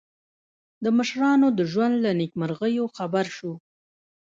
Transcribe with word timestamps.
د 0.83 0.85
مشرانو 0.97 1.47
د 1.57 1.59
ژوند 1.71 1.95
له 2.03 2.11
نېکمرغیو 2.19 2.85
خبر 2.97 3.25
شو. 3.37 3.53